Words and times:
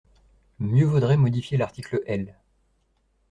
Mieux 0.57 0.87
vaudrait 0.87 1.15
modifier 1.15 1.59
l’article 1.59 2.01
L. 2.07 2.33